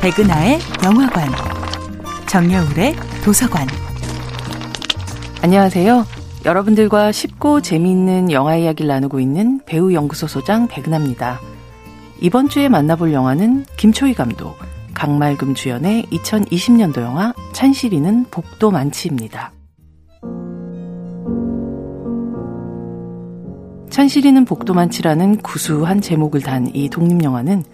[0.00, 1.28] 백은하의 영화관,
[2.28, 3.66] 정여울의 도서관.
[5.42, 6.06] 안녕하세요.
[6.44, 11.40] 여러분들과 쉽고 재미있는 영화 이야기를 나누고 있는 배우 연구소 소장 백은하입니다.
[12.20, 14.56] 이번 주에 만나볼 영화는 김초희 감독,
[14.94, 19.52] 강말금 주연의 2020년도 영화 찬실이는 복도 만치입니다.
[23.90, 27.64] 찬실이는 복도 만치라는 구수한 제목을 단 이 독립영화는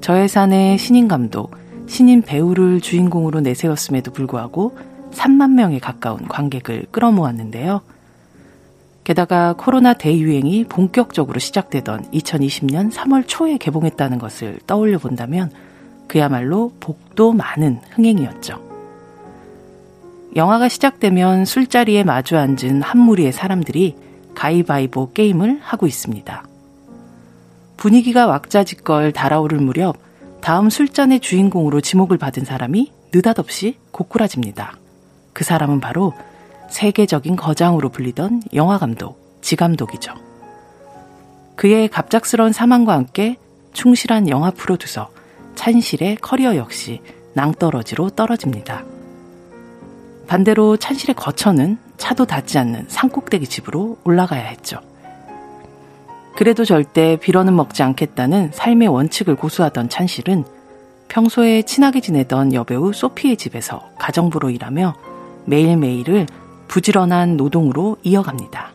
[0.00, 4.76] 저예산의 신인 감독, 신인 배우를 주인공으로 내세웠음에도 불구하고
[5.12, 7.82] 3만 명에 가까운 관객을 끌어모았는데요.
[9.04, 15.50] 게다가 코로나 대유행이 본격적으로 시작되던 2020년 3월 초에 개봉했다는 것을 떠올려 본다면
[16.06, 18.70] 그야말로 복도 많은 흥행이었죠.
[20.36, 23.96] 영화가 시작되면 술자리에 마주 앉은 한 무리의 사람들이
[24.34, 26.49] 가위바위보 게임을 하고 있습니다.
[27.80, 29.96] 분위기가 왁자지껄 달아오를 무렵
[30.42, 34.76] 다음 술잔의 주인공으로 지목을 받은 사람이 느닷없이 고꾸라집니다.
[35.32, 36.12] 그 사람은 바로
[36.68, 40.12] 세계적인 거장으로 불리던 영화감독, 지감독이죠.
[41.56, 43.38] 그의 갑작스러운 사망과 함께
[43.72, 45.10] 충실한 영화 프로듀서,
[45.54, 47.00] 찬실의 커리어 역시
[47.32, 48.84] 낭떠러지로 떨어집니다.
[50.26, 54.80] 반대로 찬실의 거처는 차도 닿지 않는 산꼭대기 집으로 올라가야 했죠.
[56.40, 60.44] 그래도 절대 빌어는 먹지 않겠다는 삶의 원칙을 고수하던 찬실은
[61.08, 64.94] 평소에 친하게 지내던 여배우 소피의 집에서 가정부로 일하며
[65.44, 66.24] 매일매일을
[66.66, 68.72] 부지런한 노동으로 이어갑니다.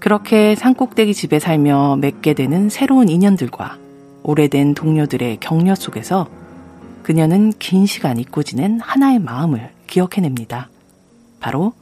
[0.00, 3.78] 그렇게 산꼭대기 집에 살며 맺게 되는 새로운 인연들과
[4.22, 6.28] 오래된 동료들의 격려 속에서
[7.02, 10.68] 그녀는 긴 시간 잊고 지낸 하나의 마음을 기억해냅니다.
[11.40, 11.72] 바로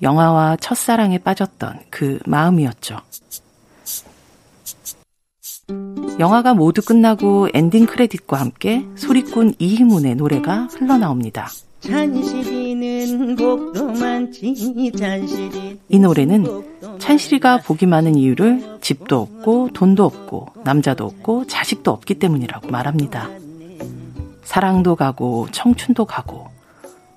[0.00, 2.96] 영화와 첫사랑에 빠졌던 그 마음이었죠.
[6.18, 11.48] 영화가 모두 끝나고 엔딩 크레딧과 함께 소리꾼 이희문의 노래가 흘러나옵니다.
[15.88, 22.68] 이 노래는 찬실이가 복이 많은 이유를 집도 없고 돈도 없고 남자도 없고 자식도 없기 때문이라고
[22.68, 23.28] 말합니다.
[24.44, 26.48] 사랑도 가고 청춘도 가고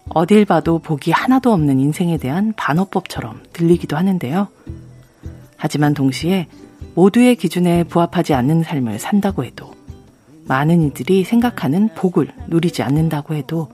[0.09, 4.47] 어딜 봐도 복이 하나도 없는 인생에 대한 반어법처럼 들리기도 하는데요.
[5.55, 6.47] 하지만 동시에
[6.97, 9.71] 모두의 기준에 부합하지 않는 삶을 산다고 해도
[10.47, 13.69] 많은 이들이 생각하는 복을 누리지 않는다고 해도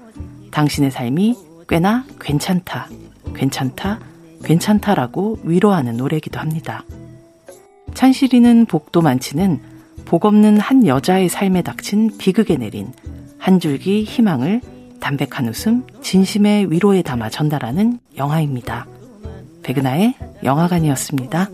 [0.51, 1.38] 당신의 삶이
[1.69, 2.89] 꽤나 괜찮다,
[3.34, 4.01] 괜찮다,
[4.44, 6.84] 괜찮다라고 위로하는 노래이기도 합니다.
[7.94, 9.61] 찬실이는 복도 많지는
[10.03, 12.91] 복 없는 한 여자의 삶에 닥친 비극에 내린
[13.38, 14.59] 한 줄기 희망을
[15.00, 18.85] 담백한 웃음, 진심의 위로에 담아 전달하는 영화입니다.
[19.63, 21.50] 백은하의 영화관이었습니다.